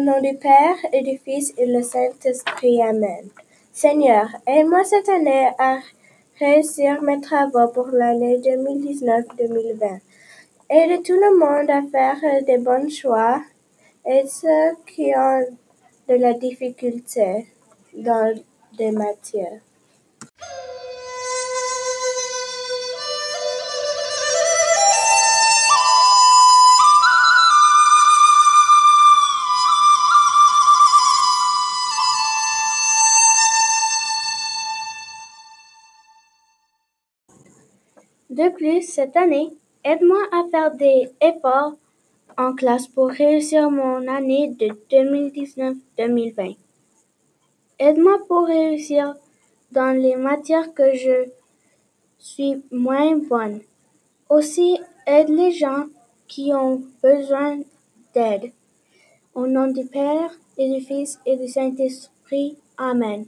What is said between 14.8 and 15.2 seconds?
qui